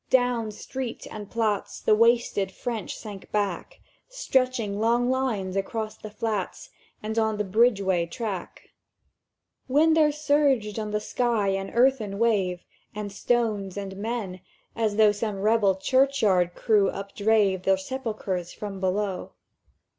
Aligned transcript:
Down 0.09 0.49
street 0.49 1.05
and 1.11 1.29
Platz 1.29 1.79
The 1.79 1.93
wasted 1.93 2.51
French 2.51 2.97
sank 2.97 3.31
back, 3.31 3.81
Stretching 4.09 4.79
long 4.79 5.11
lines 5.11 5.55
across 5.55 5.95
the 5.95 6.09
Flats 6.09 6.71
And 7.03 7.19
on 7.19 7.37
the 7.37 7.43
bridge 7.43 7.81
way 7.81 8.07
track; 8.07 8.69
"When 9.67 9.93
there 9.93 10.11
surged 10.11 10.79
on 10.79 10.89
the 10.89 10.99
sky 10.99 11.49
an 11.49 11.69
earthen 11.69 12.17
wave, 12.17 12.65
And 12.95 13.11
stones, 13.11 13.77
and 13.77 13.95
men, 13.95 14.39
as 14.75 14.95
though 14.95 15.11
Some 15.11 15.39
rebel 15.39 15.75
churchyard 15.75 16.55
crew 16.55 16.89
updrave 16.89 17.61
Their 17.61 17.77
sepulchres 17.77 18.51
from 18.53 18.79
below. 18.79 19.33